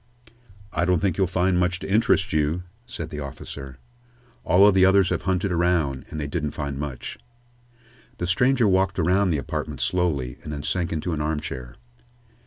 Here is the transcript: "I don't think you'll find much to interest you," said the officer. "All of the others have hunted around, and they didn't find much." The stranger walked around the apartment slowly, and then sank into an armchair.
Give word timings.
"I 0.73 0.83
don't 0.85 0.97
think 0.99 1.19
you'll 1.19 1.27
find 1.27 1.59
much 1.59 1.77
to 1.77 1.87
interest 1.87 2.33
you," 2.33 2.63
said 2.87 3.11
the 3.11 3.19
officer. 3.19 3.77
"All 4.43 4.65
of 4.67 4.73
the 4.73 4.83
others 4.83 5.11
have 5.11 5.21
hunted 5.29 5.51
around, 5.51 6.05
and 6.09 6.19
they 6.19 6.25
didn't 6.25 6.57
find 6.57 6.79
much." 6.79 7.19
The 8.17 8.25
stranger 8.25 8.67
walked 8.67 8.97
around 8.97 9.29
the 9.29 9.37
apartment 9.37 9.79
slowly, 9.79 10.39
and 10.41 10.51
then 10.51 10.63
sank 10.63 10.91
into 10.91 11.13
an 11.13 11.21
armchair. 11.21 11.75